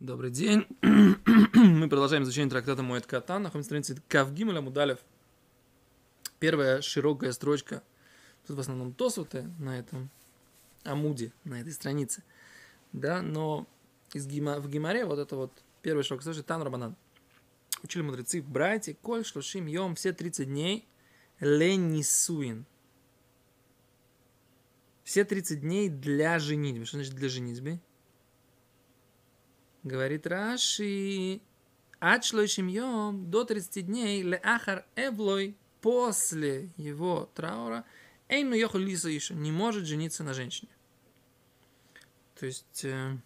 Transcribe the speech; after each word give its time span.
Добрый 0.00 0.30
день. 0.30 0.66
Мы 0.80 1.86
продолжаем 1.90 2.22
изучение 2.22 2.48
трактата 2.48 2.82
Моэт 2.82 3.04
Катан. 3.04 3.42
Находимся 3.42 3.74
на 3.74 3.82
странице 3.82 4.02
Кавгимеля 4.08 4.62
Мудалев. 4.62 4.98
Первая 6.38 6.80
широкая 6.80 7.32
строчка. 7.32 7.82
Тут 8.46 8.56
в 8.56 8.60
основном 8.60 8.94
тосуты 8.94 9.50
на 9.58 9.78
этом 9.78 10.08
амуде, 10.84 11.34
на 11.44 11.60
этой 11.60 11.74
странице. 11.74 12.22
Да, 12.94 13.20
но 13.20 13.66
из 14.14 14.26
гима, 14.26 14.58
в 14.58 14.70
Гимаре 14.70 15.04
вот 15.04 15.18
это 15.18 15.36
вот 15.36 15.52
первая 15.82 16.02
широкая 16.02 16.22
строчка 16.22 16.44
Тан 16.44 16.62
Рабанан. 16.62 16.96
Учили 17.82 18.00
мудрецы 18.00 18.40
Брайте, 18.40 18.96
Коль, 19.02 19.22
Шлушим, 19.22 19.66
Йом, 19.66 19.96
все 19.96 20.14
30 20.14 20.48
дней 20.48 20.88
Ленисуин. 21.40 22.64
Все 25.04 25.26
30 25.26 25.60
дней 25.60 25.90
для 25.90 26.38
женитьбы. 26.38 26.86
Что 26.86 26.96
значит 26.96 27.14
для 27.14 27.28
женитьбы? 27.28 27.80
Говорит 29.82 30.26
Раши, 30.26 31.40
от 32.00 32.24
шлойшим 32.24 32.66
йом 32.66 33.30
до 33.30 33.44
30 33.44 33.86
дней 33.86 34.22
леахар 34.22 34.84
эвлой 34.94 35.56
после 35.80 36.70
его 36.76 37.30
траура 37.34 37.84
эйну 38.28 38.54
йоху 38.54 38.78
лиса 38.78 39.08
еще 39.08 39.34
не 39.34 39.52
может 39.52 39.86
жениться 39.86 40.22
на 40.22 40.34
женщине. 40.34 40.70
То 42.38 42.46
есть 42.46 42.84
э, 42.84 43.16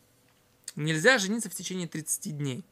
нельзя 0.77 1.19
жениться 1.19 1.51
в 1.51 1.55
течение 1.55 1.89
30 1.89 2.37
дней. 2.37 2.65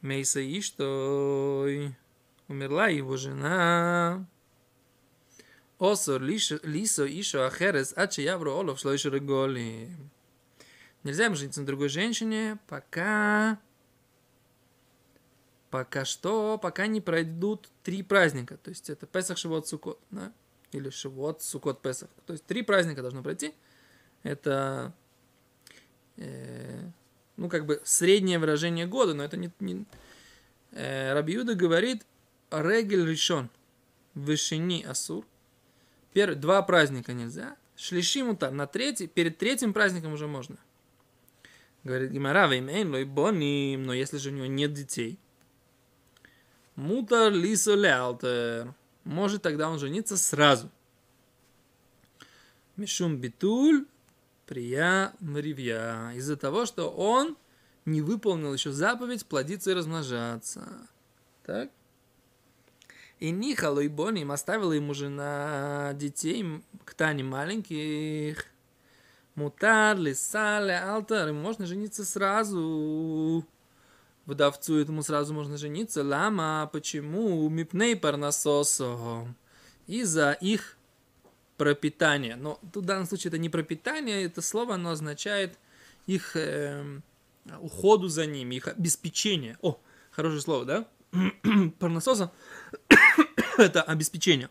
Мейса 0.00 0.40
и 0.40 0.60
что 0.60 1.68
умерла 2.46 2.88
его 2.88 3.16
жена. 3.16 4.26
Осор 5.78 6.20
лисо 6.22 7.06
ишо 7.06 7.46
ахерес 7.46 7.92
аче 7.96 8.24
явро 8.24 8.50
олов 8.50 8.80
шлойши 8.80 9.10
реголи. 9.10 9.96
Нельзя 11.04 11.26
им 11.26 11.34
жениться 11.34 11.60
на 11.60 11.66
другой 11.66 11.88
женщине, 11.88 12.58
пока... 12.68 13.58
Пока 15.70 16.06
что, 16.06 16.56
пока 16.56 16.86
не 16.86 17.02
пройдут 17.02 17.68
три 17.82 18.02
праздника. 18.02 18.56
То 18.56 18.70
есть 18.70 18.88
это 18.88 19.06
Песах, 19.06 19.36
Шивот, 19.36 19.68
Сукот, 19.68 20.00
да? 20.10 20.32
Или 20.72 20.88
Шивот, 20.88 21.42
Сукот, 21.42 21.82
Песах. 21.82 22.08
То 22.26 22.32
есть 22.32 22.46
три 22.46 22.62
праздника 22.62 23.02
должно 23.02 23.22
пройти. 23.22 23.54
Это, 24.22 24.94
э, 26.16 26.88
ну, 27.36 27.50
как 27.50 27.66
бы 27.66 27.82
среднее 27.84 28.38
выражение 28.38 28.86
года, 28.86 29.12
но 29.12 29.22
это 29.22 29.36
не... 29.36 29.50
не 29.60 29.84
э, 30.72 31.12
Рабиуда 31.12 31.54
говорит 31.54 32.06
Регель 32.50 33.06
решен. 33.06 33.50
Вышини 34.14 34.82
Асур. 34.82 35.26
Первый, 36.12 36.34
два 36.34 36.62
праздника 36.62 37.12
нельзя. 37.12 37.56
Шлиши 37.76 38.24
мутар. 38.24 38.50
На 38.52 38.66
третий, 38.66 39.06
перед 39.06 39.38
третьим 39.38 39.72
праздником 39.72 40.14
уже 40.14 40.26
можно. 40.26 40.56
Говорит 41.88 42.10
Гимара, 42.10 42.54
им 42.54 42.90
лой 42.90 43.04
боним, 43.06 43.84
но 43.84 43.94
если 43.94 44.18
же 44.18 44.28
у 44.28 44.34
него 44.34 44.44
нет 44.44 44.74
детей, 44.74 45.18
мутар 46.76 47.32
лисо 47.32 47.76
лялтер, 47.76 48.74
может 49.04 49.40
тогда 49.40 49.70
он 49.70 49.78
жениться 49.78 50.18
сразу. 50.18 50.70
Мишум 52.76 53.16
битуль 53.16 53.86
прия 54.44 55.14
мривья. 55.20 56.12
Из-за 56.14 56.36
того, 56.36 56.66
что 56.66 56.90
он 56.90 57.38
не 57.86 58.02
выполнил 58.02 58.52
еще 58.52 58.70
заповедь 58.70 59.24
плодиться 59.24 59.70
и 59.70 59.74
размножаться. 59.74 60.68
Так? 61.42 61.70
И 63.18 63.30
Нихалу 63.30 63.80
и 63.80 63.88
Боним 63.88 64.30
оставила 64.30 64.72
ему 64.72 64.92
жена 64.92 65.94
детей, 65.94 66.44
ктани 66.84 67.22
маленьких– 67.22 68.44
Мутар, 69.38 69.96
лисале, 69.96 70.76
алтар. 70.76 71.32
Можно 71.32 71.64
жениться 71.64 72.04
сразу. 72.04 73.46
Вдовцу 74.26 74.78
этому 74.78 75.04
сразу 75.04 75.32
можно 75.32 75.56
жениться. 75.56 76.02
Лама, 76.02 76.68
почему? 76.72 77.48
Мипней 77.48 77.94
парнасосо. 77.94 79.32
Из-за 79.86 80.32
их 80.32 80.76
пропитания. 81.56 82.34
Но 82.34 82.58
тут 82.72 82.82
в 82.82 82.86
данном 82.86 83.06
случае 83.06 83.28
это 83.28 83.38
не 83.38 83.48
пропитание, 83.48 84.24
это 84.24 84.42
слово, 84.42 84.74
оно 84.74 84.90
означает 84.90 85.56
их 86.06 86.34
э, 86.34 87.00
уходу 87.60 88.08
за 88.08 88.26
ними, 88.26 88.56
их 88.56 88.66
обеспечение. 88.66 89.56
О, 89.62 89.78
хорошее 90.10 90.40
слово, 90.40 90.64
да? 90.64 90.88
Парнасоса 91.78 92.32
это 93.58 93.82
обеспечение. 93.82 94.50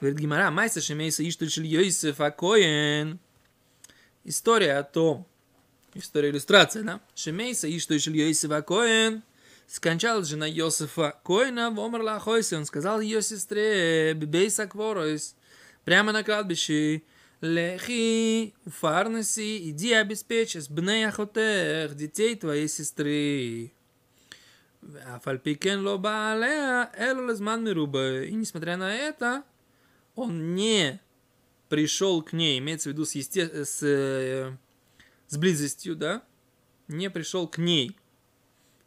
Говорит 0.00 0.18
Гимара, 0.18 0.50
майса 0.50 0.82
шемейса 0.82 1.26
иштуль 1.26 1.48
шель 1.48 1.66
йосеф 1.66 2.20
акоен 2.20 3.18
история 4.28 4.74
о 4.74 4.82
том, 4.82 5.26
история 5.94 6.30
иллюстрация, 6.30 6.82
да? 6.82 7.00
Шемейса 7.14 7.66
и 7.66 7.78
что 7.78 7.94
еще 7.94 8.10
Йосифа 8.10 8.62
Коэн 8.62 9.22
скончалась 9.66 10.28
жена 10.28 10.46
Йосифа 10.46 11.18
Коэна, 11.24 11.70
в 11.70 11.80
Омарла 11.80 12.18
Хойсе, 12.18 12.56
он 12.56 12.64
сказал 12.64 13.00
ее 13.00 13.22
сестре, 13.22 14.14
Бибейса 14.14 14.66
Кворойс, 14.66 15.34
прямо 15.84 16.12
на 16.12 16.22
кладбище, 16.22 17.02
Лехи, 17.40 18.54
Фарнаси, 18.66 19.70
иди 19.70 19.92
обеспечь 19.92 20.56
бней 20.68 21.06
охотех, 21.06 21.94
детей 21.94 22.34
твоей 22.34 22.68
сестры. 22.68 23.72
Афальпикен 25.14 25.86
лоба 25.86 26.32
алея, 26.32 26.90
элу 26.96 27.28
лезман 27.28 27.62
мируба. 27.62 28.22
И 28.22 28.34
несмотря 28.34 28.76
на 28.76 28.92
это, 28.92 29.44
он 30.16 30.56
не 30.56 31.00
пришел 31.68 32.22
к 32.22 32.32
ней, 32.32 32.58
имеется 32.58 32.88
в 32.88 32.92
виду 32.92 33.04
с, 33.04 33.14
есте... 33.14 33.64
с, 33.64 33.82
э, 33.82 34.56
с 35.28 35.36
близостью, 35.36 35.96
да, 35.96 36.22
не 36.88 37.10
пришел 37.10 37.46
к 37.46 37.58
ней, 37.58 37.96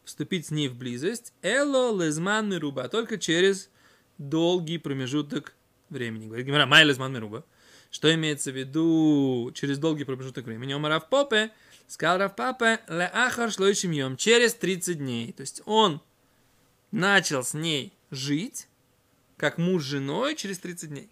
вступить 0.03 0.47
с 0.47 0.51
ней 0.51 0.67
в 0.67 0.75
близость, 0.75 1.33
эло 1.41 1.95
лезман 2.03 2.49
мируба, 2.49 2.89
только 2.89 3.17
через 3.17 3.69
долгий 4.17 4.77
промежуток 4.77 5.55
времени. 5.89 6.25
Говорит 6.25 6.45
Гимара, 6.45 6.65
май 6.65 6.83
лезман 6.83 7.13
мируба. 7.13 7.45
Что 7.91 8.13
имеется 8.13 8.51
в 8.51 8.55
виду 8.55 9.51
через 9.53 9.77
долгий 9.77 10.05
промежуток 10.05 10.45
времени? 10.45 10.73
Омар 10.73 10.91
Рав 10.91 11.09
Попе, 11.09 11.51
сказал 11.87 12.19
Рав 12.19 12.35
Папе, 12.35 12.79
ле 12.87 13.05
ахар 13.13 13.51
шлойшим 13.51 13.91
йом, 13.91 14.15
через 14.15 14.53
30 14.53 14.97
дней. 14.97 15.33
То 15.33 15.41
есть 15.41 15.61
он 15.65 16.01
начал 16.91 17.43
с 17.43 17.53
ней 17.53 17.93
жить, 18.09 18.67
как 19.35 19.57
муж 19.57 19.83
с 19.83 19.87
женой, 19.87 20.35
через 20.35 20.59
30 20.59 20.89
дней. 20.89 21.09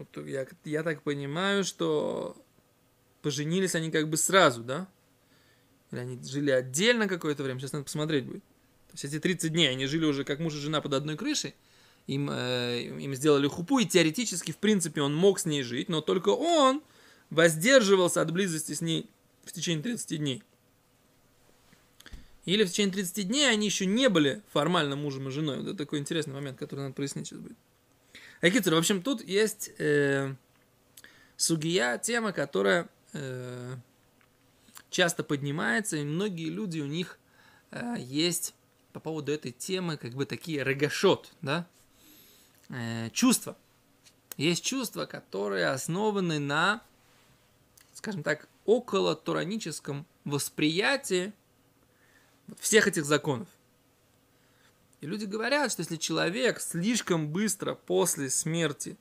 Вот 0.00 0.26
я, 0.26 0.46
я 0.64 0.82
так 0.82 1.02
понимаю, 1.02 1.64
что 1.64 2.36
поженились 3.22 3.74
они 3.74 3.90
как 3.90 4.08
бы 4.08 4.16
сразу, 4.16 4.62
да? 4.62 4.88
Или 5.90 6.00
они 6.00 6.22
жили 6.22 6.50
отдельно 6.50 7.06
какое-то 7.08 7.42
время, 7.42 7.60
сейчас 7.60 7.72
надо 7.72 7.84
посмотреть 7.84 8.24
будет. 8.24 8.42
То 8.88 8.94
есть 8.94 9.04
эти 9.04 9.20
30 9.20 9.52
дней 9.52 9.68
они 9.68 9.86
жили 9.86 10.04
уже 10.04 10.24
как 10.24 10.38
муж 10.40 10.54
и 10.54 10.58
жена 10.58 10.80
под 10.80 10.94
одной 10.94 11.16
крышей, 11.16 11.54
им, 12.06 12.30
э, 12.30 12.82
им 12.82 13.14
сделали 13.14 13.46
хупу, 13.46 13.78
и 13.78 13.84
теоретически, 13.84 14.52
в 14.52 14.56
принципе, 14.56 15.02
он 15.02 15.14
мог 15.14 15.38
с 15.38 15.44
ней 15.44 15.62
жить, 15.62 15.88
но 15.88 16.00
только 16.00 16.30
он 16.30 16.82
воздерживался 17.28 18.22
от 18.22 18.32
близости 18.32 18.72
с 18.72 18.80
ней 18.80 19.08
в 19.44 19.52
течение 19.52 19.82
30 19.82 20.18
дней. 20.18 20.42
Или 22.46 22.64
в 22.64 22.70
течение 22.70 22.92
30 22.92 23.28
дней 23.28 23.48
они 23.48 23.66
еще 23.66 23.86
не 23.86 24.08
были 24.08 24.42
формально 24.50 24.96
мужем 24.96 25.28
и 25.28 25.30
женой. 25.30 25.58
Вот 25.58 25.68
это 25.68 25.76
такой 25.76 25.98
интересный 25.98 26.34
момент, 26.34 26.58
который 26.58 26.80
надо 26.80 26.94
прояснить 26.94 27.26
сейчас 27.26 27.38
будет. 27.38 27.56
Акицер, 28.40 28.74
в 28.74 28.78
общем, 28.78 29.02
тут 29.02 29.22
есть 29.22 29.70
э, 29.78 30.34
сугия, 31.36 31.98
тема, 31.98 32.32
которая 32.32 32.88
э, 33.12 33.76
часто 34.88 35.22
поднимается, 35.22 35.98
и 35.98 36.04
многие 36.04 36.48
люди, 36.48 36.80
у 36.80 36.86
них 36.86 37.18
э, 37.70 37.96
есть 37.98 38.54
по 38.92 39.00
поводу 39.00 39.32
этой 39.32 39.52
темы 39.52 39.96
как 39.96 40.14
бы 40.14 40.24
такие 40.24 40.64
регашот, 40.64 41.30
да, 41.42 41.66
э, 42.70 43.10
чувства. 43.10 43.56
Есть 44.38 44.64
чувства, 44.64 45.04
которые 45.04 45.66
основаны 45.66 46.38
на, 46.38 46.82
скажем 47.92 48.22
так, 48.22 48.48
около 48.64 49.14
тураническом 49.14 50.06
восприятии 50.24 51.34
всех 52.58 52.86
этих 52.86 53.04
законов. 53.04 53.48
И 55.00 55.06
люди 55.06 55.24
говорят, 55.24 55.72
что 55.72 55.80
если 55.80 55.96
человек 55.96 56.60
слишком 56.60 57.28
быстро 57.28 57.74
после 57.74 58.28
смерти 58.28 58.96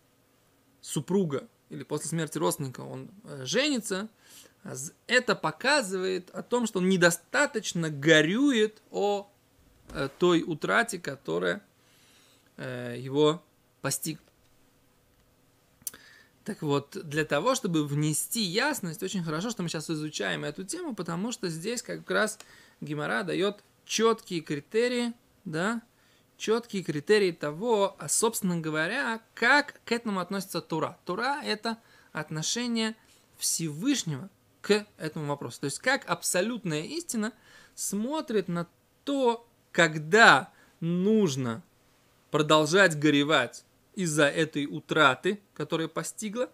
супруга 0.81 1.47
или 1.69 1.83
после 1.83 2.09
смерти 2.09 2.37
родственника 2.37 2.81
он 2.81 3.09
э, 3.25 3.45
женится, 3.45 4.09
это 5.07 5.35
показывает 5.35 6.29
о 6.31 6.43
том, 6.43 6.67
что 6.67 6.79
он 6.79 6.89
недостаточно 6.89 7.89
горюет 7.89 8.81
о 8.91 9.29
э, 9.91 10.09
той 10.19 10.43
утрате, 10.45 10.99
которая 10.99 11.61
э, 12.57 12.95
его 12.97 13.43
постиг. 13.81 14.19
Так 16.43 16.61
вот, 16.61 16.97
для 17.03 17.25
того, 17.25 17.55
чтобы 17.55 17.85
внести 17.85 18.41
ясность, 18.41 19.03
очень 19.03 19.23
хорошо, 19.23 19.49
что 19.49 19.61
мы 19.61 19.69
сейчас 19.69 19.89
изучаем 19.89 20.43
эту 20.43 20.63
тему, 20.63 20.95
потому 20.95 21.31
что 21.31 21.47
здесь 21.49 21.81
как 21.81 22.09
раз 22.09 22.39
Гимара 22.81 23.23
дает 23.23 23.63
четкие 23.85 24.41
критерии, 24.41 25.13
да, 25.45 25.81
четкие 26.39 26.83
критерии 26.83 27.31
того, 27.31 27.95
а, 27.99 28.07
собственно 28.07 28.59
говоря, 28.59 29.21
как 29.35 29.81
к 29.85 29.91
этому 29.91 30.21
относится 30.21 30.61
Тура. 30.61 30.97
Тура– 31.05 31.41
это 31.43 31.77
отношение 32.11 32.95
Всевышнего 33.37 34.29
к 34.61 34.85
этому 34.97 35.27
вопросу. 35.27 35.59
То 35.61 35.65
есть 35.65 35.79
как 35.79 36.09
абсолютная 36.09 36.81
истина 36.81 37.33
смотрит 37.75 38.47
на 38.47 38.67
то, 39.03 39.47
когда 39.71 40.51
нужно 40.79 41.61
продолжать 42.31 42.97
горевать 42.97 43.65
из-за 43.95 44.27
этой 44.27 44.65
утраты, 44.65 45.41
которая 45.53 45.87
постигла, 45.87 46.49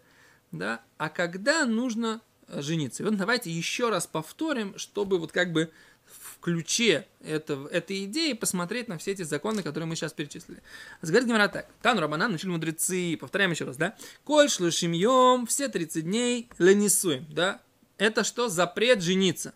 да, 0.51 0.81
а 0.97 1.09
когда 1.09 1.65
нужно 1.65 2.21
э, 2.47 2.61
жениться. 2.61 3.03
И 3.03 3.05
вот 3.05 3.17
давайте 3.17 3.51
еще 3.51 3.89
раз 3.89 4.07
повторим, 4.07 4.77
чтобы 4.77 5.19
вот 5.19 5.31
как 5.31 5.51
бы 5.51 5.71
в 6.05 6.39
ключе 6.39 7.07
это, 7.23 7.67
этой 7.71 8.05
идеи 8.05 8.33
посмотреть 8.33 8.87
на 8.87 8.97
все 8.97 9.11
эти 9.11 9.23
законы, 9.23 9.63
которые 9.63 9.87
мы 9.87 9.95
сейчас 9.95 10.13
перечислили. 10.13 10.61
Говорит 11.01 11.27
Гимара 11.27 11.47
так. 11.47 11.67
Тану 11.81 12.01
Рабанан 12.01 12.31
начали 12.31 12.49
мудрецы. 12.49 13.17
Повторяем 13.19 13.51
еще 13.51 13.65
раз, 13.65 13.77
да? 13.77 13.95
Коль 14.23 14.49
шлушимьем, 14.49 15.45
все 15.45 15.67
30 15.67 16.03
дней 16.03 16.49
ленисуем, 16.57 17.25
да? 17.29 17.61
Это 17.97 18.23
что? 18.23 18.49
Запрет 18.49 19.01
жениться. 19.01 19.53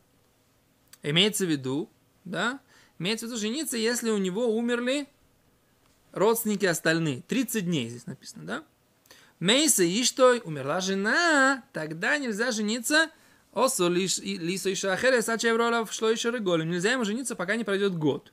Имеется 1.04 1.46
в 1.46 1.50
виду, 1.50 1.90
да? 2.26 2.60
Имеется 2.98 3.26
в 3.26 3.30
виду 3.30 3.40
жениться, 3.40 3.78
если 3.78 4.10
у 4.10 4.18
него 4.18 4.56
умерли 4.56 5.08
родственники 6.12 6.66
остальные. 6.66 7.22
30 7.28 7.66
дней 7.66 7.90
здесь 7.90 8.06
написано, 8.06 8.46
да? 8.46 8.64
Мейса 9.40 9.84
и 9.84 10.04
что? 10.04 10.40
Умерла 10.44 10.82
жена, 10.82 11.64
тогда 11.72 12.18
нельзя 12.18 12.52
жениться. 12.52 13.10
Осо 13.54 13.88
лисо 13.88 14.70
и 14.70 14.76
шахерес, 14.76 15.28
а 15.28 15.38
чевролов 15.38 15.92
шло 15.92 16.10
еще 16.10 16.32
реголем. 16.32 16.70
Нельзя 16.70 16.92
ему 16.92 17.04
жениться, 17.04 17.36
пока 17.36 17.56
не 17.56 17.64
пройдет 17.64 17.96
год. 17.96 18.32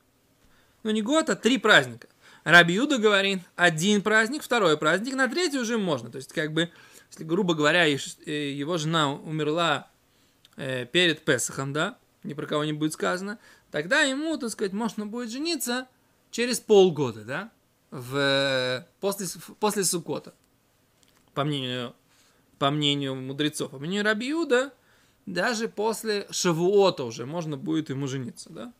Ну 0.83 0.91
не 0.91 1.01
год, 1.01 1.29
а 1.29 1.35
три 1.35 1.57
праздника. 1.57 2.07
Раби 2.43 2.75
Юда 2.75 2.97
говорит, 2.97 3.39
один 3.55 4.01
праздник, 4.01 4.41
второй 4.41 4.77
праздник, 4.77 5.15
на 5.15 5.27
третий 5.27 5.57
уже 5.57 5.77
можно. 5.77 6.09
То 6.09 6.17
есть, 6.17 6.31
как 6.31 6.53
бы, 6.53 6.71
если, 7.11 7.25
грубо 7.25 7.55
говоря, 7.55 7.85
э, 7.85 7.95
его 8.51 8.77
жена 8.77 9.11
умерла 9.11 9.89
э, 10.55 10.85
перед 10.85 11.25
Песохом, 11.25 11.73
да, 11.73 11.97
ни 12.23 12.33
про 12.33 12.45
кого 12.45 12.63
не 12.63 12.71
будет 12.71 12.93
сказано, 12.93 13.37
тогда 13.69 14.01
ему, 14.01 14.37
так 14.37 14.51
сказать, 14.51 14.71
можно 14.71 15.05
будет 15.05 15.29
жениться 15.29 15.87
через 16.31 16.61
полгода, 16.61 17.25
да, 17.25 17.51
в, 17.91 18.87
после, 19.01 19.27
после 19.59 19.83
Сукота, 19.83 20.33
по 21.33 21.43
мнению, 21.43 21.95
по 22.59 22.71
мнению 22.71 23.15
мудрецов. 23.15 23.71
По 23.71 23.79
мнению 23.79 24.05
Раби 24.05 24.27
Юда, 24.27 24.73
даже 25.27 25.67
после 25.67 26.25
Шавуота 26.31 27.03
уже 27.03 27.25
можно 27.25 27.57
будет 27.57 27.89
ему 27.89 28.07
жениться, 28.07 28.49
да. 28.49 28.73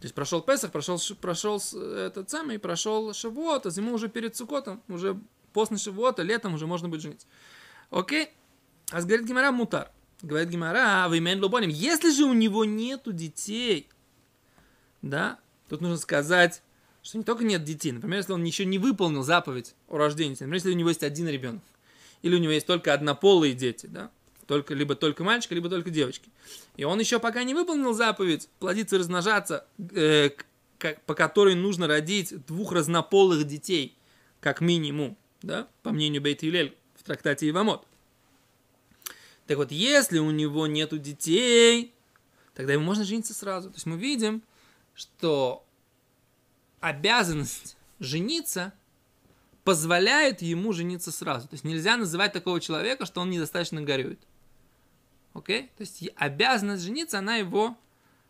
То 0.00 0.04
есть 0.04 0.14
прошел 0.14 0.42
Песах, 0.42 0.72
прошел, 0.72 1.00
прошел 1.20 1.58
этот 1.58 2.28
самый, 2.28 2.58
прошел 2.58 3.14
Шавуот, 3.14 3.66
а 3.66 3.70
зиму 3.70 3.94
уже 3.94 4.08
перед 4.08 4.36
Сукотом, 4.36 4.82
уже 4.88 5.18
после 5.52 5.76
Шавуота, 5.78 6.22
летом 6.22 6.54
уже 6.54 6.66
можно 6.66 6.88
будет 6.88 7.02
жениться. 7.02 7.26
Окей? 7.90 8.28
А 8.90 9.00
говорит 9.00 9.26
Гимара 9.26 9.52
Мутар. 9.52 9.90
Говорит 10.20 10.48
Гимара, 10.48 11.04
а 11.04 11.08
вы 11.08 11.20
лубоним. 11.36 11.70
Если 11.70 12.10
же 12.10 12.24
у 12.24 12.32
него 12.32 12.64
нету 12.64 13.12
детей, 13.12 13.88
да, 15.00 15.38
тут 15.68 15.80
нужно 15.80 15.96
сказать, 15.96 16.60
что 17.02 17.18
не 17.18 17.24
только 17.24 17.44
нет 17.44 17.62
детей, 17.62 17.92
например, 17.92 18.18
если 18.18 18.32
он 18.32 18.42
еще 18.42 18.64
не 18.64 18.78
выполнил 18.78 19.22
заповедь 19.22 19.76
о 19.88 19.96
рождении, 19.96 20.32
например, 20.32 20.54
если 20.54 20.72
у 20.72 20.74
него 20.76 20.88
есть 20.88 21.04
один 21.04 21.28
ребенок, 21.28 21.62
или 22.22 22.34
у 22.34 22.38
него 22.38 22.50
есть 22.50 22.66
только 22.66 22.92
однополые 22.92 23.54
дети, 23.54 23.86
да, 23.86 24.10
только, 24.48 24.72
либо 24.72 24.96
только 24.96 25.22
мальчика, 25.22 25.54
либо 25.54 25.68
только 25.68 25.90
девочки. 25.90 26.30
И 26.76 26.82
он 26.82 26.98
еще 26.98 27.20
пока 27.20 27.44
не 27.44 27.54
выполнил 27.54 27.92
заповедь 27.92 28.48
плодиться 28.58 28.96
и 28.96 28.98
размножаться, 28.98 29.66
э, 29.94 30.30
как, 30.78 31.02
по 31.02 31.14
которой 31.14 31.54
нужно 31.54 31.86
родить 31.86 32.34
двух 32.46 32.72
разнополых 32.72 33.46
детей, 33.46 33.94
как 34.40 34.62
минимум, 34.62 35.18
да, 35.42 35.68
по 35.82 35.90
мнению 35.90 36.22
Бейт 36.22 36.42
Илель 36.42 36.74
в 36.96 37.02
трактате 37.02 37.48
Ивамот. 37.50 37.86
Так 39.46 39.58
вот, 39.58 39.70
если 39.70 40.18
у 40.18 40.30
него 40.30 40.66
нету 40.66 40.98
детей, 40.98 41.92
тогда 42.54 42.72
ему 42.72 42.84
можно 42.84 43.04
жениться 43.04 43.34
сразу. 43.34 43.68
То 43.68 43.76
есть 43.76 43.86
мы 43.86 43.98
видим, 43.98 44.42
что 44.94 45.62
обязанность 46.80 47.76
жениться 48.00 48.72
позволяет 49.62 50.40
ему 50.40 50.72
жениться 50.72 51.12
сразу. 51.12 51.48
То 51.48 51.54
есть 51.54 51.64
нельзя 51.64 51.98
называть 51.98 52.32
такого 52.32 52.62
человека, 52.62 53.04
что 53.04 53.20
он 53.20 53.28
недостаточно 53.28 53.82
горюет. 53.82 54.18
Окей? 55.34 55.70
То 55.76 55.82
есть 55.82 56.04
обязанность 56.16 56.82
жениться, 56.82 57.18
она 57.18 57.36
его 57.36 57.76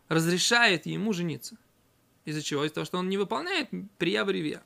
разрешает 0.07 0.85
ему 0.85 1.13
жениться. 1.13 1.57
Из-за 2.25 2.41
чего? 2.41 2.63
Из-за 2.63 2.75
того, 2.75 2.85
что 2.85 2.97
он 2.97 3.09
не 3.09 3.17
выполняет 3.17 3.69
прия 3.97 4.25
ревья. 4.25 4.61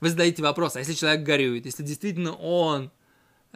Вы 0.00 0.10
задаете 0.10 0.42
вопрос, 0.42 0.76
а 0.76 0.80
если 0.80 0.94
человек 0.94 1.22
горюет, 1.24 1.66
если 1.66 1.82
действительно 1.82 2.34
он 2.34 2.90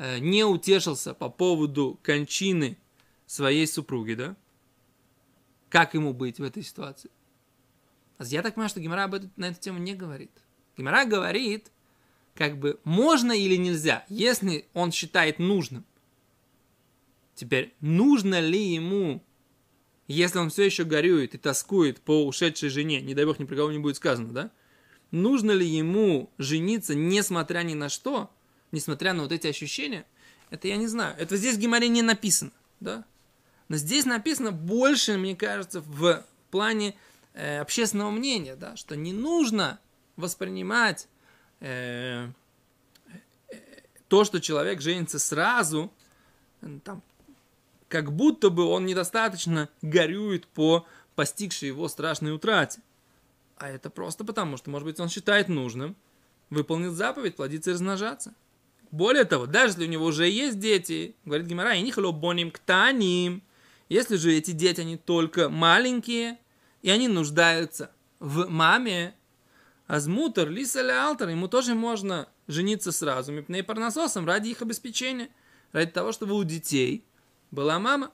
Э, 0.02 0.18
не 0.18 0.44
утешился 0.44 1.12
по 1.12 1.28
поводу 1.28 2.00
кончины 2.02 2.78
своей 3.26 3.66
супруги, 3.66 4.14
да? 4.14 4.34
Как 5.68 5.92
ему 5.92 6.14
быть 6.14 6.38
в 6.38 6.42
этой 6.42 6.62
ситуации? 6.62 7.10
А 8.16 8.24
я 8.24 8.40
так 8.40 8.54
понимаю, 8.54 8.70
что 8.70 8.80
Гимара 8.80 9.04
об 9.04 9.14
этом, 9.14 9.30
на 9.36 9.48
эту 9.48 9.60
тему 9.60 9.78
не 9.78 9.94
говорит. 9.94 10.30
Гимара 10.78 11.04
говорит, 11.04 11.70
как 12.34 12.56
бы 12.56 12.80
можно 12.82 13.32
или 13.32 13.56
нельзя, 13.56 14.06
если 14.08 14.64
он 14.72 14.90
считает 14.90 15.38
нужным. 15.38 15.84
Теперь, 17.40 17.74
нужно 17.80 18.38
ли 18.38 18.62
ему, 18.62 19.24
если 20.08 20.36
он 20.36 20.50
все 20.50 20.64
еще 20.64 20.84
горюет 20.84 21.34
и 21.34 21.38
тоскует 21.38 21.98
по 22.02 22.26
ушедшей 22.26 22.68
жене, 22.68 23.00
не 23.00 23.14
дай 23.14 23.24
бог 23.24 23.38
ни 23.38 23.44
про 23.44 23.56
кого 23.56 23.72
не 23.72 23.78
будет 23.78 23.96
сказано, 23.96 24.30
да? 24.30 24.50
Нужно 25.10 25.52
ли 25.52 25.66
ему 25.66 26.30
жениться, 26.36 26.94
несмотря 26.94 27.62
ни 27.62 27.72
на 27.72 27.88
что, 27.88 28.30
несмотря 28.72 29.14
на 29.14 29.22
вот 29.22 29.32
эти 29.32 29.46
ощущения, 29.46 30.04
это 30.50 30.68
я 30.68 30.76
не 30.76 30.86
знаю. 30.86 31.16
Это 31.18 31.38
здесь 31.38 31.56
в 31.56 31.58
Гимаре 31.58 31.88
не 31.88 32.02
написано, 32.02 32.52
да? 32.78 33.06
Но 33.68 33.78
здесь 33.78 34.04
написано 34.04 34.52
больше, 34.52 35.16
мне 35.16 35.34
кажется, 35.34 35.80
в 35.80 36.22
плане 36.50 36.94
э, 37.32 37.58
общественного 37.60 38.10
мнения, 38.10 38.54
да, 38.54 38.76
что 38.76 38.96
не 38.96 39.14
нужно 39.14 39.80
воспринимать 40.16 41.08
э, 41.60 42.28
э, 43.48 43.56
то, 44.08 44.24
что 44.24 44.42
человек 44.42 44.82
женится 44.82 45.18
сразу, 45.18 45.90
там, 46.84 47.02
как 47.90 48.12
будто 48.12 48.50
бы 48.50 48.64
он 48.64 48.86
недостаточно 48.86 49.68
горюет 49.82 50.46
по 50.46 50.86
постигшей 51.16 51.68
его 51.68 51.88
страшной 51.88 52.32
утрате. 52.32 52.80
А 53.56 53.68
это 53.68 53.90
просто 53.90 54.24
потому, 54.24 54.56
что, 54.56 54.70
может 54.70 54.86
быть, 54.86 55.00
он 55.00 55.08
считает 55.08 55.48
нужным 55.48 55.96
выполнить 56.50 56.92
заповедь, 56.92 57.34
плодиться 57.34 57.70
и 57.70 57.72
размножаться. 57.74 58.32
Более 58.92 59.24
того, 59.24 59.46
даже 59.46 59.72
если 59.72 59.84
у 59.84 59.88
него 59.88 60.06
уже 60.06 60.28
есть 60.28 60.60
дети, 60.60 61.16
говорит 61.24 61.48
Гимара, 61.48 61.74
и 61.74 61.92
боним 62.12 62.52
ктаним, 62.52 63.42
если 63.88 64.16
же 64.16 64.32
эти 64.32 64.52
дети, 64.52 64.80
они 64.80 64.96
только 64.96 65.48
маленькие, 65.48 66.38
и 66.82 66.90
они 66.90 67.08
нуждаются 67.08 67.90
в 68.20 68.48
маме, 68.48 69.14
азмутер, 69.88 70.48
лиса 70.48 70.80
или 70.80 70.92
алтер, 70.92 71.28
ему 71.28 71.48
тоже 71.48 71.74
можно 71.74 72.28
жениться 72.46 72.92
сразу, 72.92 73.32
мипней 73.32 73.64
парнососом, 73.64 74.26
ради 74.26 74.50
их 74.50 74.62
обеспечения, 74.62 75.28
ради 75.72 75.90
того, 75.90 76.12
чтобы 76.12 76.34
у 76.34 76.44
детей 76.44 77.04
была 77.50 77.78
мама. 77.78 78.12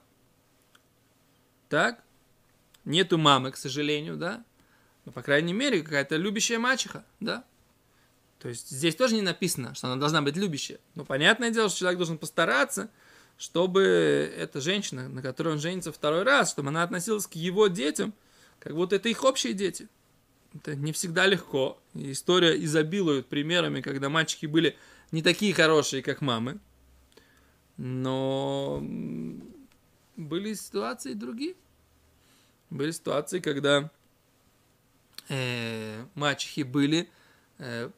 Так? 1.69 2.03
Нету 2.85 3.17
мамы, 3.17 3.51
к 3.51 3.57
сожалению, 3.57 4.15
да? 4.17 4.43
Но, 5.05 5.11
по 5.11 5.21
крайней 5.21 5.53
мере, 5.53 5.81
какая-то 5.81 6.15
любящая 6.15 6.59
мачеха, 6.59 7.05
да? 7.19 7.43
То 8.39 8.49
есть 8.49 8.69
здесь 8.69 8.95
тоже 8.95 9.15
не 9.15 9.21
написано, 9.21 9.73
что 9.75 9.87
она 9.87 9.95
должна 9.95 10.21
быть 10.21 10.35
любящая. 10.35 10.79
Но 10.95 11.03
понятное 11.03 11.49
дело, 11.49 11.69
что 11.69 11.79
человек 11.79 11.97
должен 11.97 12.17
постараться, 12.17 12.89
чтобы 13.37 13.81
эта 14.37 14.61
женщина, 14.61 15.09
на 15.09 15.21
которой 15.21 15.53
он 15.53 15.59
женится 15.59 15.91
второй 15.91 16.23
раз, 16.23 16.51
чтобы 16.51 16.69
она 16.69 16.83
относилась 16.83 17.27
к 17.27 17.33
его 17.33 17.67
детям, 17.67 18.13
как 18.59 18.73
будто 18.73 18.95
это 18.95 19.09
их 19.09 19.23
общие 19.23 19.53
дети. 19.53 19.87
Это 20.53 20.75
не 20.75 20.91
всегда 20.91 21.25
легко. 21.25 21.79
История 21.93 22.61
изобилует 22.63 23.27
примерами, 23.27 23.81
когда 23.81 24.09
мальчики 24.09 24.45
были 24.45 24.77
не 25.11 25.21
такие 25.21 25.53
хорошие, 25.53 26.01
как 26.01 26.21
мамы. 26.21 26.59
Но 27.77 28.83
были 30.15 30.53
ситуации 30.53 31.13
другие. 31.13 31.55
Были 32.69 32.91
ситуации, 32.91 33.39
когда 33.39 33.89
э, 35.29 36.03
мачехи 36.15 36.63
были 36.63 37.09
э, 37.59 37.89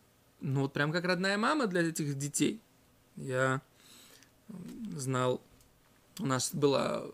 ну 0.41 0.61
вот 0.61 0.73
прям 0.73 0.91
как 0.91 1.05
родная 1.05 1.37
мама 1.37 1.67
для 1.67 1.81
этих 1.81 2.17
детей. 2.17 2.61
Я 3.15 3.61
знал, 4.95 5.41
у 6.19 6.25
нас 6.25 6.53
была 6.53 7.05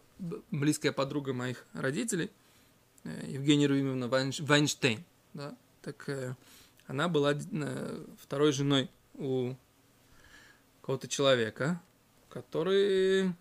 близкая 0.51 0.91
подруга 0.91 1.33
моих 1.33 1.65
родителей, 1.73 2.31
э, 3.03 3.25
Евгения 3.27 3.67
Руимовна 3.67 4.07
Вайнштейн, 4.07 5.03
да, 5.33 5.55
так 5.81 6.07
э, 6.07 6.35
она 6.87 7.07
была 7.09 7.33
э, 7.33 8.05
второй 8.21 8.51
женой 8.51 8.89
у 9.15 9.55
какого-то 10.81 11.07
человека, 11.07 11.81
который 12.35 13.33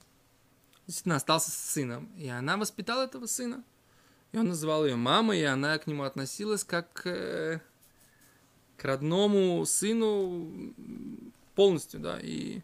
действительно 0.87 1.17
остался 1.17 1.51
с 1.51 1.55
сыном. 1.55 2.09
И 2.17 2.29
она 2.29 2.57
воспитала 2.57 3.03
этого 3.03 3.27
сына. 3.27 3.65
И 4.31 4.39
он 4.39 4.49
называл 4.49 4.87
ее 4.87 4.95
мамой, 4.95 5.41
и 5.41 5.45
она 5.45 5.77
к 5.79 5.89
нему 5.89 6.05
относилась 6.05 6.63
как 6.63 6.93
к 6.93 7.61
родному 8.79 9.65
сыну 9.67 10.75
полностью, 11.57 12.01
да, 12.01 12.19
и 12.21 12.61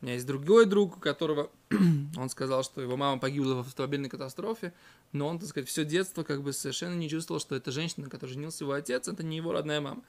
у 0.00 0.04
меня 0.04 0.14
есть 0.14 0.26
другой 0.26 0.66
друг, 0.66 0.96
у 0.96 1.00
которого 1.00 1.50
он 2.16 2.30
сказал, 2.30 2.62
что 2.62 2.80
его 2.80 2.96
мама 2.96 3.18
погибла 3.18 3.54
в 3.56 3.60
автомобильной 3.60 4.08
катастрофе, 4.08 4.72
но 5.12 5.28
он, 5.28 5.38
так 5.38 5.48
сказать, 5.48 5.68
все 5.68 5.84
детство 5.84 6.24
как 6.24 6.42
бы 6.42 6.52
совершенно 6.52 6.94
не 6.94 7.08
чувствовал, 7.08 7.40
что 7.40 7.54
эта 7.54 7.70
женщина, 7.70 8.04
на 8.04 8.10
которой 8.10 8.30
женился 8.30 8.64
его 8.64 8.72
отец, 8.72 9.08
это 9.08 9.22
не 9.22 9.36
его 9.36 9.52
родная 9.52 9.80
мама. 9.80 10.02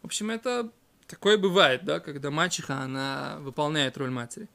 В 0.00 0.06
общем, 0.06 0.30
это 0.30 0.70
такое 1.08 1.38
бывает, 1.38 1.84
да, 1.84 1.98
когда 2.00 2.30
мачеха, 2.30 2.80
она 2.80 3.38
выполняет 3.40 3.96
роль 3.98 4.10
матери. 4.10 4.48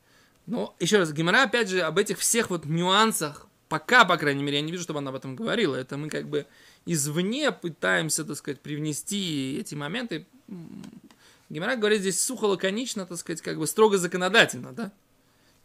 Но, 0.47 0.75
еще 0.79 0.97
раз, 0.97 1.11
Гимара, 1.11 1.43
опять 1.43 1.69
же, 1.69 1.81
об 1.81 1.97
этих 1.97 2.17
всех 2.19 2.49
вот 2.49 2.65
нюансах, 2.65 3.47
пока, 3.67 4.05
по 4.05 4.17
крайней 4.17 4.43
мере, 4.43 4.57
я 4.57 4.63
не 4.63 4.71
вижу, 4.71 4.83
чтобы 4.83 4.99
она 4.99 5.09
об 5.09 5.15
этом 5.17 5.35
говорила. 5.35 5.75
Это 5.75 5.97
мы 5.97 6.09
как 6.09 6.27
бы 6.29 6.47
извне 6.85 7.51
пытаемся, 7.51 8.23
так 8.23 8.37
сказать, 8.37 8.61
привнести 8.61 9.57
эти 9.59 9.75
моменты. 9.75 10.25
Гимара 11.49 11.75
говорит 11.75 11.99
здесь 11.99 12.21
сухо, 12.21 12.45
лаконично, 12.45 13.05
так 13.05 13.17
сказать, 13.17 13.41
как 13.41 13.57
бы 13.57 13.67
строго 13.67 13.97
законодательно, 13.97 14.71
да? 14.71 14.91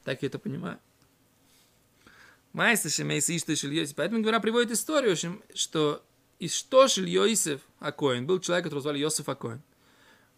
Так 0.05 0.23
я 0.23 0.27
это 0.27 0.41
понимаю. 0.41 0.79
Майса 2.53 2.91
Шемейса 2.91 3.37
Ишта 3.37 3.55
Шильёсиф. 3.55 3.95
Поэтому 3.95 4.21
Гимара 4.21 4.41
приводит 4.41 4.73
историю, 4.73 5.17
что 5.55 6.03
из 6.41 6.55
что 6.55 6.89
Шильёсиф 6.89 7.61
Акоин 7.79 8.27
был 8.27 8.41
человек, 8.41 8.65
которого 8.65 8.83
звали 8.83 8.99
Йосиф 8.99 9.29
Акоин. 9.29 9.63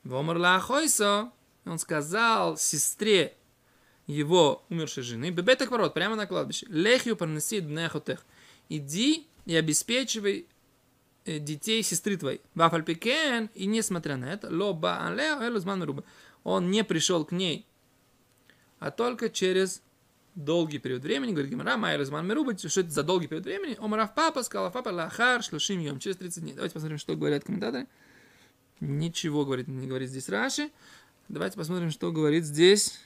Вомар 0.02 0.36
Лахойсо, 0.36 1.32
он 1.64 1.78
сказал 1.78 2.58
сестре 2.58 3.38
его 4.06 4.64
умершей 4.68 5.02
жены, 5.02 5.30
бебеток 5.30 5.70
ворот, 5.70 5.94
прямо 5.94 6.16
на 6.16 6.26
кладбище, 6.26 6.66
лехью 6.68 7.16
пронеси 7.16 7.60
днехотех, 7.60 8.24
иди 8.68 9.26
и 9.46 9.56
обеспечивай 9.56 10.46
э, 11.24 11.38
детей 11.38 11.82
сестры 11.82 12.16
твоей. 12.16 12.40
Вафальпикен, 12.54 13.50
и 13.54 13.66
несмотря 13.66 14.16
на 14.16 14.26
это, 14.26 14.48
лоба 14.50 15.10
он 16.42 16.70
не 16.70 16.84
пришел 16.84 17.24
к 17.24 17.32
ней, 17.32 17.66
а 18.78 18.90
только 18.90 19.30
через 19.30 19.82
долгий 20.34 20.78
период 20.78 21.02
времени, 21.02 21.32
говорит 21.32 21.50
Гимара, 21.50 21.76
Майя 21.76 21.96
Разман 21.96 22.26
Меруба, 22.26 22.56
что 22.58 22.80
это 22.80 22.90
за 22.90 23.02
долгий 23.02 23.28
период 23.28 23.46
времени? 23.46 23.76
Омарав 23.78 24.14
папа, 24.14 24.42
сказал 24.42 24.70
папа, 24.70 24.90
лахар, 24.90 25.42
шлушим 25.42 25.80
йом, 25.80 25.98
через 25.98 26.16
30 26.16 26.42
дней. 26.42 26.54
Давайте 26.54 26.74
посмотрим, 26.74 26.98
что 26.98 27.16
говорят 27.16 27.44
комментаторы. 27.44 27.86
Ничего 28.80 29.44
говорит, 29.44 29.68
не 29.68 29.86
говорит 29.86 30.10
здесь 30.10 30.28
Раши. 30.28 30.70
Давайте 31.28 31.56
посмотрим, 31.56 31.90
что 31.90 32.12
говорит 32.12 32.44
здесь 32.44 33.00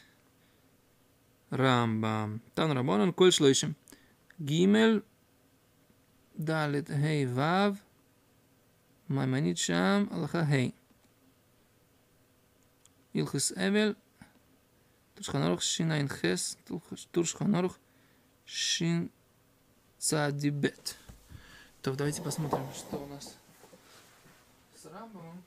Рамбам. 1.51 2.41
Тан 2.55 2.73
Рабонан, 2.73 3.13
коль 3.13 3.33
шлойшим. 3.33 3.77
Гимель, 4.39 5.03
далит, 6.35 6.89
хей, 6.89 7.27
вав, 7.27 7.77
майманит 9.09 9.59
шам, 9.59 10.09
аллаха, 10.13 10.47
хей. 10.47 10.75
Илхис 13.13 13.53
Эвель, 13.53 13.97
Туршханорух, 15.15 15.63
Шин 15.63 15.91
Айн 15.91 16.09
Хес, 16.09 16.57
Туршханорух, 17.11 17.79
Шин 18.45 19.11
Цадибет. 19.99 20.97
То 21.83 21.95
давайте 21.95 22.23
посмотрим, 22.23 22.67
что 22.75 22.97
у 22.97 23.07
нас 23.07 23.37
с 24.77 24.85
Рамбамом. 24.85 25.43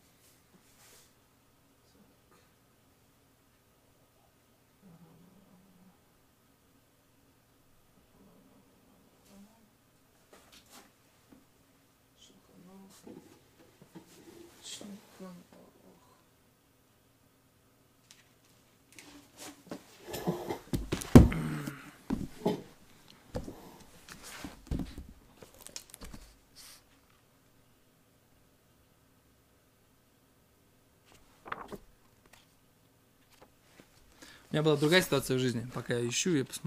У 34.51 34.53
меня 34.53 34.63
была 34.63 34.75
другая 34.75 35.01
ситуация 35.01 35.37
в 35.37 35.39
жизни, 35.39 35.65
пока 35.73 35.97
я 35.97 36.05
ищу. 36.05 36.35
Я 36.35 36.43
пос... 36.43 36.59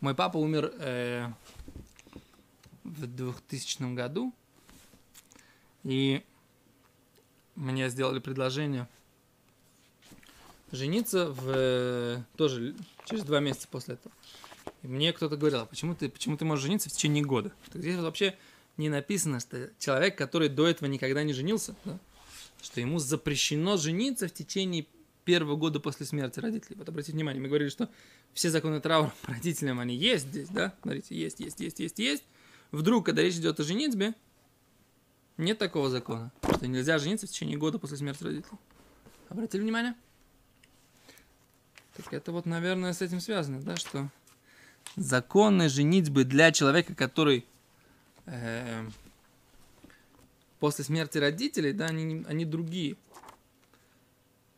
Мой 0.00 0.14
папа 0.14 0.36
умер 0.36 0.70
э, 0.78 1.28
в 2.84 3.06
2000 3.06 3.94
году, 3.94 4.34
и 5.82 6.22
мне 7.54 7.88
сделали 7.88 8.18
предложение 8.18 8.86
жениться 10.72 11.30
в, 11.30 11.44
э, 11.46 12.22
тоже 12.36 12.74
через 13.06 13.24
два 13.24 13.40
месяца 13.40 13.66
после 13.68 13.94
этого. 13.94 14.14
И 14.82 14.86
мне 14.86 15.14
кто-то 15.14 15.38
говорил, 15.38 15.60
а 15.60 15.64
почему 15.66 15.94
ты, 15.94 16.10
почему 16.10 16.36
ты 16.36 16.44
можешь 16.44 16.64
жениться 16.64 16.90
в 16.90 16.92
течение 16.92 17.24
года? 17.24 17.50
Здесь 17.72 17.96
вообще 17.96 18.36
не 18.76 18.90
написано, 18.90 19.40
что 19.40 19.70
человек, 19.78 20.18
который 20.18 20.50
до 20.50 20.66
этого 20.66 20.86
никогда 20.86 21.22
не 21.22 21.32
женился, 21.32 21.74
да, 21.86 21.98
что 22.60 22.78
ему 22.82 22.98
запрещено 22.98 23.78
жениться 23.78 24.28
в 24.28 24.34
течение 24.34 24.84
первого 25.24 25.56
года 25.56 25.80
после 25.80 26.06
смерти 26.06 26.40
родителей. 26.40 26.76
Вот 26.76 26.88
обратите 26.88 27.12
внимание, 27.12 27.40
мы 27.40 27.48
говорили, 27.48 27.68
что 27.68 27.88
все 28.32 28.50
законы 28.50 28.80
траура 28.80 29.12
по 29.22 29.32
родителям, 29.32 29.80
они 29.80 29.94
есть 29.94 30.28
здесь, 30.28 30.48
да? 30.48 30.74
Смотрите, 30.82 31.14
есть, 31.14 31.40
есть, 31.40 31.60
есть, 31.60 31.80
есть, 31.80 31.98
есть. 31.98 32.24
Вдруг, 32.72 33.06
когда 33.06 33.22
речь 33.22 33.36
идет 33.36 33.58
о 33.60 33.64
женитьбе, 33.64 34.14
нет 35.36 35.58
такого 35.58 35.88
закона, 35.88 36.32
что 36.42 36.66
нельзя 36.66 36.98
жениться 36.98 37.26
в 37.26 37.30
течение 37.30 37.58
года 37.58 37.78
после 37.78 37.96
смерти 37.96 38.22
родителей. 38.22 38.58
Обратили 39.28 39.62
внимание? 39.62 39.94
Так 41.96 42.12
это 42.12 42.32
вот, 42.32 42.46
наверное, 42.46 42.92
с 42.92 43.02
этим 43.02 43.20
связано, 43.20 43.60
да, 43.60 43.76
что 43.76 44.08
законы 44.96 45.68
женитьбы 45.68 46.24
для 46.24 46.52
человека, 46.52 46.94
который 46.94 47.44
э, 48.26 48.86
после 50.58 50.84
смерти 50.84 51.18
родителей, 51.18 51.72
да, 51.72 51.86
они, 51.86 52.24
они 52.28 52.44
другие. 52.44 52.96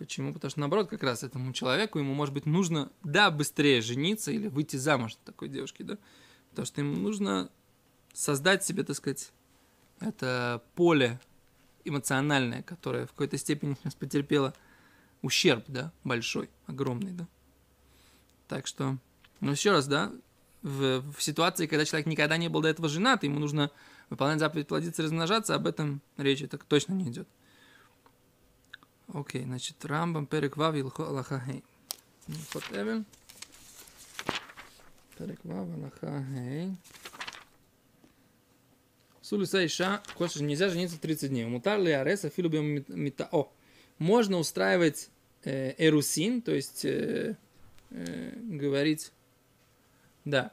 Почему? 0.02 0.32
Потому 0.32 0.50
что 0.50 0.58
наоборот, 0.58 0.90
как 0.90 1.04
раз 1.04 1.22
этому 1.22 1.52
человеку, 1.52 2.00
ему, 2.00 2.12
может 2.12 2.34
быть, 2.34 2.44
нужно, 2.44 2.90
да, 3.04 3.30
быстрее 3.30 3.80
жениться 3.80 4.32
или 4.32 4.48
выйти 4.48 4.74
замуж 4.74 5.16
такой 5.24 5.48
девушки, 5.48 5.84
да, 5.84 5.96
потому 6.50 6.66
что 6.66 6.80
ему 6.80 6.96
нужно 6.96 7.48
создать 8.12 8.64
себе, 8.64 8.82
так 8.82 8.96
сказать, 8.96 9.30
это 10.00 10.60
поле 10.74 11.20
эмоциональное, 11.84 12.64
которое 12.64 13.06
в 13.06 13.10
какой-то 13.10 13.38
степени 13.38 13.76
сейчас 13.80 13.94
потерпело 13.94 14.54
ущерб, 15.22 15.66
да, 15.68 15.92
большой, 16.02 16.50
огромный, 16.66 17.12
да. 17.12 17.28
Так 18.48 18.66
что, 18.66 18.96
ну 19.38 19.52
еще 19.52 19.70
раз, 19.70 19.86
да, 19.86 20.10
в, 20.62 21.00
в 21.12 21.22
ситуации, 21.22 21.68
когда 21.68 21.84
человек 21.84 22.08
никогда 22.08 22.36
не 22.38 22.48
был 22.48 22.60
до 22.60 22.66
этого 22.66 22.88
женат, 22.88 23.22
ему 23.22 23.38
нужно 23.38 23.70
выполнять 24.10 24.40
заповедь 24.40 24.66
плодиться 24.66 25.02
и 25.02 25.04
размножаться, 25.04 25.54
об 25.54 25.68
этом 25.68 26.00
речи 26.16 26.48
так 26.48 26.64
точно 26.64 26.94
не 26.94 27.04
идет. 27.04 27.28
Окей, 29.14 29.44
значит, 29.44 29.84
Рамбам 29.84 30.26
Перек 30.26 30.56
Вав 30.56 30.74
Илхо 30.74 31.06
Аллахахей. 31.06 31.62
Хот 32.52 32.64
Эвен. 32.72 33.04
Перек 35.18 35.38
Вав 35.44 35.68
Аллахахей. 35.68 36.74
Сулиса 39.20 39.64
Иша, 39.66 40.02
хочешь, 40.14 40.40
нельзя 40.40 40.70
жениться 40.70 40.98
30 40.98 41.28
дней. 41.28 41.44
Мутар 41.44 41.78
ли 41.78 41.92
ареса 41.92 42.30
филубим 42.30 42.84
мита. 42.88 43.28
О, 43.32 43.52
можно 43.98 44.38
устраивать 44.38 45.10
э, 45.44 45.74
эрусин, 45.76 46.40
то 46.40 46.52
есть 46.52 46.84
э, 46.86 47.36
э, 47.90 48.32
говорить, 48.36 49.12
да, 50.24 50.52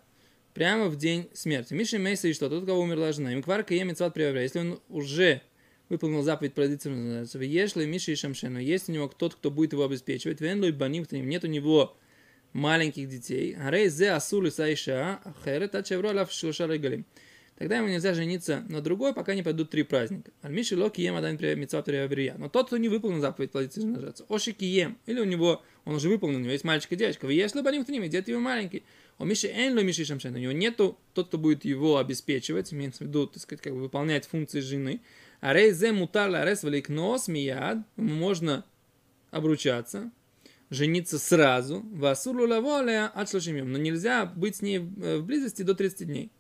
прямо 0.53 0.85
в 0.85 0.97
день 0.97 1.29
смерти. 1.33 1.73
Миша 1.73 1.97
Мейса 1.97 2.27
и 2.27 2.33
что? 2.33 2.49
Тот, 2.49 2.65
кого 2.65 2.81
умерла 2.81 3.13
жена. 3.13 3.31
Им 3.31 3.41
кварка 3.41 3.73
ем 3.73 3.89
Если 3.89 4.59
он 4.59 4.81
уже 4.89 5.41
выполнил 5.89 6.21
заповедь 6.21 6.55
называется, 6.55 7.39
если 7.39 7.85
Миша 7.85 8.11
и 8.11 8.15
Шамшену, 8.15 8.59
есть 8.59 8.89
у 8.89 8.91
него 8.91 9.09
кто-то, 9.09 9.35
кто 9.35 9.51
будет 9.51 9.73
его 9.73 9.85
обеспечивать, 9.85 10.39
венлой 10.39 10.71
баним, 10.71 11.05
нет 11.11 11.43
у 11.43 11.47
него 11.47 11.97
маленьких 12.53 13.09
детей, 13.09 13.55
арей 13.55 13.89
зе 13.89 14.11
асулы 14.11 14.51
сайша, 14.51 15.19
ахерет, 15.23 15.75
а 15.75 15.83
чевро 15.83 16.13
лав 16.13 16.31
галим. 16.31 17.05
Тогда 17.59 17.75
ему 17.75 17.89
нельзя 17.89 18.13
жениться 18.13 18.63
на 18.69 18.81
другой, 18.81 19.13
пока 19.13 19.35
не 19.35 19.43
пойдут 19.43 19.69
три 19.69 19.83
праздника. 19.83 20.31
Альмиши 20.41 20.77
локи 20.77 21.01
ем 21.01 21.17
адан 21.17 21.37
митцва 21.59 21.83
Но 22.37 22.47
тот, 22.47 22.67
кто 22.67 22.77
не 22.77 22.87
выполнил 22.87 23.19
заповедь 23.19 23.51
плодиться 23.51 23.81
жениться, 23.81 24.25
ошики 24.29 24.63
ем, 24.63 24.97
или 25.05 25.19
у 25.19 25.25
него, 25.25 25.61
он 25.83 25.95
уже 25.95 26.07
выполнил, 26.07 26.37
у 26.37 26.41
него 26.41 26.53
есть 26.53 26.63
мальчик 26.63 26.93
и 26.93 26.95
девочка, 26.95 27.25
вы 27.25 27.33
если 27.33 27.61
к 27.61 27.89
ним, 27.89 28.09
дети 28.09 28.29
его 28.29 28.39
маленький. 28.39 28.83
У 29.17 29.25
Миши 29.25 29.47
эн 29.49 29.85
Миши 29.85 30.05
Шамшен, 30.05 30.33
у 30.35 30.37
него 30.37 30.53
нету 30.53 30.97
тот, 31.13 31.27
кто 31.27 31.37
будет 31.37 31.65
его 31.65 31.97
обеспечивать, 31.97 32.73
имеется 32.73 33.03
в 33.03 33.07
виду, 33.07 33.27
так 33.27 33.43
сказать, 33.43 33.61
как 33.61 33.73
бы 33.73 33.81
выполнять 33.81 34.25
функции 34.25 34.61
жены. 34.61 35.01
Арей 35.41 35.71
зе 35.71 35.91
мутар 35.91 36.33
арес 36.35 36.63
нос 36.89 37.27
мияд. 37.27 37.79
Можно 37.95 38.65
обручаться, 39.31 40.11
жениться 40.69 41.19
сразу. 41.19 41.81
Васурлу 41.91 42.47
лаволея 42.47 43.07
от 43.07 43.31
Но 43.33 43.77
нельзя 43.77 44.25
быть 44.25 44.57
с 44.57 44.61
ней 44.61 44.79
в 44.79 45.21
близости 45.21 45.61
до 45.61 45.75
30 45.75 46.07
дней. 46.07 46.31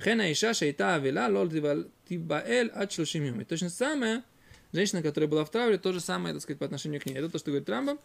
Хена 0.00 0.32
иша 0.32 0.54
шейта 0.54 0.94
авила 0.94 1.26
лол 1.28 1.48
тибаэль 2.08 2.68
от 2.68 2.92
шлушим 2.92 3.44
То 3.44 3.56
же 3.56 3.68
самое, 3.68 4.22
женщина, 4.72 5.02
которая 5.02 5.28
была 5.28 5.44
в 5.44 5.50
травле, 5.50 5.78
то 5.78 5.92
же 5.92 6.00
самое, 6.00 6.34
так 6.34 6.42
сказать, 6.42 6.58
по 6.58 6.66
отношению 6.66 7.00
к 7.00 7.06
ней. 7.06 7.14
Это 7.14 7.28
то, 7.28 7.38
что 7.38 7.50
говорит 7.50 7.68
Рамба, 7.68 7.98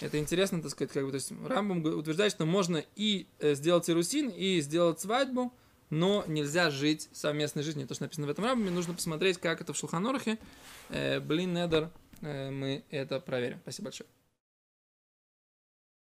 Это 0.00 0.18
интересно, 0.18 0.60
так 0.60 0.72
сказать, 0.72 0.92
как 0.92 1.04
бы, 1.04 1.10
то 1.10 1.16
есть 1.16 1.32
Рамбам 1.46 1.84
утверждает, 1.84 2.32
что 2.32 2.44
можно 2.44 2.82
и 2.96 3.26
э, 3.38 3.54
сделать 3.54 3.88
ирусин, 3.88 4.30
и 4.30 4.60
сделать 4.60 5.00
свадьбу, 5.00 5.52
но 5.92 6.24
нельзя 6.26 6.70
жить 6.70 7.10
совместной 7.12 7.62
жизнью. 7.62 7.86
То, 7.86 7.92
что 7.92 8.04
написано 8.04 8.26
в 8.26 8.30
этом 8.30 8.46
Рамбаме, 8.46 8.70
нужно 8.70 8.94
посмотреть, 8.94 9.36
как 9.36 9.60
это 9.60 9.74
в 9.74 9.76
Шулханорахе. 9.76 10.38
Э, 10.88 11.20
блин, 11.20 11.52
Недер, 11.52 11.90
э, 12.22 12.50
мы 12.50 12.82
это 12.90 13.20
проверим. 13.20 13.58
Спасибо 13.62 13.84
большое. 13.86 14.08